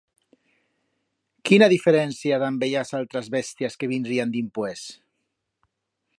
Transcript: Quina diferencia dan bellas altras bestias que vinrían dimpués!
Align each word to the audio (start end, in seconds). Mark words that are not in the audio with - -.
Quina 1.49 1.67
diferencia 1.73 2.41
dan 2.45 2.57
bellas 2.65 2.93
altras 3.01 3.31
bestias 3.37 3.77
que 3.83 3.91
vinrían 3.93 4.35
dimpués! 4.39 4.89